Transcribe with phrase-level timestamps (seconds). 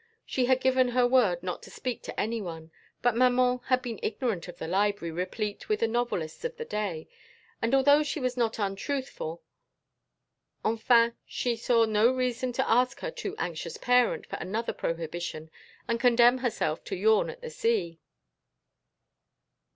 [0.25, 2.71] She had given her word not to speak to any one,
[3.03, 7.07] but maman had been ignorant of the library replete with the novelists of the day,
[7.61, 9.43] and although she was not untruthful,
[10.65, 15.51] enfin, she saw no reason to ask her too anxious parent for another prohibition
[15.87, 17.99] and condemn herself to yawn at the sea.